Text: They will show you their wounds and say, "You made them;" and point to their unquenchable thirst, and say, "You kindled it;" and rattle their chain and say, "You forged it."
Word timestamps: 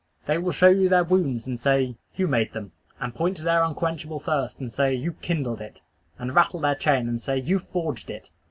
They 0.25 0.39
will 0.39 0.51
show 0.51 0.69
you 0.69 0.89
their 0.89 1.03
wounds 1.03 1.45
and 1.45 1.59
say, 1.59 1.93
"You 2.15 2.27
made 2.27 2.53
them;" 2.53 2.71
and 2.99 3.13
point 3.13 3.37
to 3.37 3.43
their 3.43 3.61
unquenchable 3.63 4.19
thirst, 4.19 4.59
and 4.59 4.73
say, 4.73 4.95
"You 4.95 5.13
kindled 5.13 5.61
it;" 5.61 5.79
and 6.17 6.33
rattle 6.33 6.59
their 6.59 6.73
chain 6.73 7.07
and 7.07 7.21
say, 7.21 7.37
"You 7.39 7.59
forged 7.59 8.09
it." 8.09 8.31